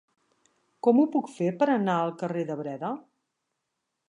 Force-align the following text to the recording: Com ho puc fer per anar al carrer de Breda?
Com 0.87 1.01
ho 1.01 1.05
puc 1.17 1.29
fer 1.35 1.51
per 1.59 1.69
anar 1.75 1.99
al 2.01 2.17
carrer 2.23 2.49
de 2.51 2.59
Breda? 2.63 2.95